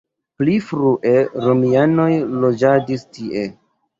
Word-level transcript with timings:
Pli 0.41 0.53
frue 0.69 1.11
romianoj 1.49 2.09
loĝadis 2.45 3.07
tie. 3.19 3.47